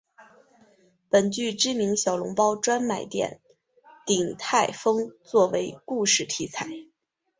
[1.11, 3.39] 本剧知名小笼包专卖店
[4.03, 6.65] 鼎泰丰做为故事题材。